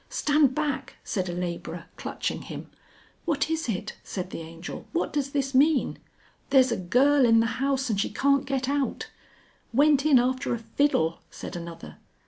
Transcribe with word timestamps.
"Stand 0.09 0.55
back!" 0.55 0.95
said 1.03 1.29
a 1.29 1.31
labourer, 1.31 1.85
clutching 1.95 2.41
him. 2.41 2.71
"What 3.25 3.51
is 3.51 3.69
it?" 3.69 3.97
said 4.03 4.31
the 4.31 4.39
Angel. 4.41 4.87
"What 4.93 5.13
does 5.13 5.29
this 5.29 5.53
mean?" 5.53 5.99
"There's 6.49 6.71
a 6.71 6.75
girl 6.75 7.23
in 7.23 7.39
the 7.39 7.45
house, 7.61 7.87
and 7.87 8.01
she 8.01 8.09
can't 8.09 8.45
get 8.47 8.67
out!" 8.67 9.11
"Went 9.71 10.03
in 10.03 10.17
after 10.17 10.55
a 10.55 10.57
fiddle," 10.57 11.19
said 11.29 11.55
another. 11.55 11.97